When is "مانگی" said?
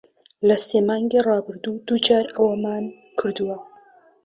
0.87-1.25